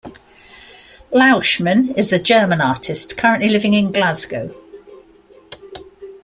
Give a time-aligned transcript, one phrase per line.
[1.13, 4.51] Lauschman is a German artist currently living in Glasgow.